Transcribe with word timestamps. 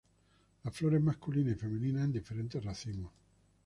Las 0.63 0.73
flores 0.75 0.99
masculinas 0.99 1.53
y 1.53 1.59
femeninas 1.59 2.05
en 2.05 2.11
diferentes 2.13 2.65
racimos. 2.65 3.11